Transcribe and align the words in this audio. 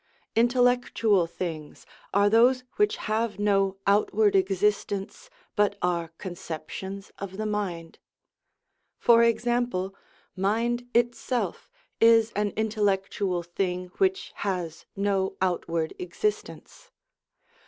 Intellectual 0.35 1.27
things 1.27 1.85
are 2.11 2.27
those 2.27 2.63
which 2.77 2.97
have 2.97 3.37
no 3.37 3.77
outward 3.85 4.35
existence, 4.35 5.29
but 5.55 5.77
are 5.79 6.07
conceptions 6.17 7.11
of 7.19 7.37
the 7.37 7.45
mind. 7.45 7.99
For 8.97 9.21
ex 9.21 9.45
ample, 9.45 9.93
mind 10.35 10.89
itself 10.95 11.69
is 11.99 12.31
an 12.35 12.49
intellectual 12.57 13.43
thing 13.43 13.89
which 13.99 14.31
has 14.37 14.87
no 14.95 15.37
outward 15.39 15.93
existence. 15.99 16.89